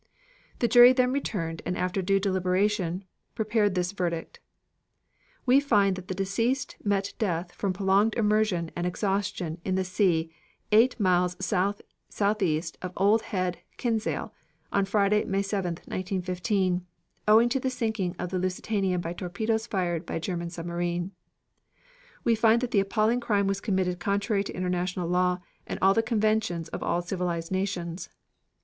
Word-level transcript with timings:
The 0.57 0.67
jury 0.67 0.93
then 0.93 1.11
retired 1.11 1.61
and 1.63 1.77
after 1.77 2.01
due 2.01 2.19
deliberation 2.19 3.05
prepared 3.35 3.75
this 3.75 3.91
verdict: 3.91 4.39
We 5.45 5.59
find 5.59 5.95
that 5.95 6.07
the 6.07 6.15
deceased 6.15 6.75
met 6.83 7.13
death 7.19 7.51
from 7.51 7.71
prolonged 7.71 8.15
immersion 8.15 8.71
and 8.75 8.87
exhaustion 8.87 9.61
in 9.63 9.75
the 9.75 9.83
sea 9.83 10.33
eight 10.71 10.99
miles 10.99 11.37
south 11.39 11.83
southeast 12.09 12.79
of 12.81 12.93
Old 12.97 13.21
Head 13.21 13.57
of 13.57 13.77
Kinsale, 13.77 14.33
Friday, 14.85 15.23
May 15.25 15.43
7, 15.43 15.73
1915, 15.85 16.83
owing 17.27 17.49
to 17.49 17.59
the 17.59 17.69
sinking 17.69 18.15
of 18.17 18.29
the 18.31 18.39
Lusitania 18.39 18.97
by 18.97 19.13
torpedoes 19.13 19.67
fired 19.67 20.07
by 20.07 20.15
a 20.15 20.19
German 20.19 20.49
submarine. 20.49 21.11
We 22.23 22.33
find 22.33 22.59
that 22.63 22.71
the 22.71 22.79
appalling 22.79 23.19
crime 23.19 23.45
was 23.45 23.61
committed 23.61 23.99
contrary 23.99 24.43
to 24.45 24.53
international 24.57 25.07
law 25.07 25.41
and 25.67 25.79
the 25.79 26.01
conventions 26.01 26.69
of 26.69 26.81
all 26.81 27.03
civilized 27.03 27.51
nations. 27.51 28.09